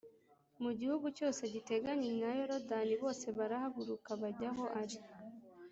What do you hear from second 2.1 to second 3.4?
na Yorodani bose